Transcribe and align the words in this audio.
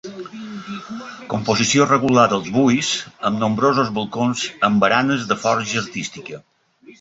Composició 1.33 1.85
regular 1.89 2.23
dels 2.31 2.49
buits, 2.55 2.89
amb 3.31 3.41
nombrosos 3.43 3.93
balcons 3.99 4.47
amb 4.69 4.83
baranes 4.87 5.29
de 5.35 5.39
forja 5.45 5.79
artística. 5.85 6.43